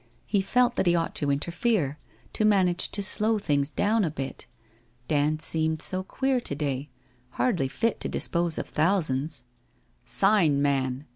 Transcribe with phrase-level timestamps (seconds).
[0.25, 1.99] He felt that he ought to interfere,
[2.33, 4.47] to manage to Blow things down a bit.
[5.07, 6.89] Dand seemed so queer to day—
[7.37, 9.43] hardly fit t<> osc of thousands....
[10.03, 11.05] 'Sign, man!'